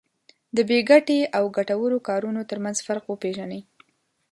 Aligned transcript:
د 0.55 0.57
بې 0.69 0.79
ګټې 0.89 1.19
او 1.37 1.43
ګټورو 1.57 1.97
کارونو 2.07 2.41
ترمنځ 2.49 2.77
فرق 2.85 3.03
وپېژني. 3.07 3.61